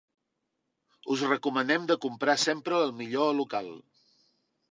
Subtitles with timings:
[1.15, 3.73] Us recomanem de comprar sempre el millor local.